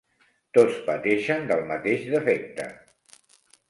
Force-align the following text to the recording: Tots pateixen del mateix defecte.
Tots 0.57 0.79
pateixen 0.87 1.47
del 1.53 1.63
mateix 1.75 2.11
defecte. 2.17 2.71